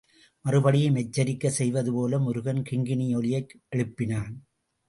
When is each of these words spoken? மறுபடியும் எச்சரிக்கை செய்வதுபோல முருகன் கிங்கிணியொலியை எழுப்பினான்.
மறுபடியும் 0.45 0.95
எச்சரிக்கை 0.95 1.51
செய்வதுபோல 1.51 2.19
முருகன் 2.19 2.63
கிங்கிணியொலியை 2.69 3.41
எழுப்பினான். 3.75 4.33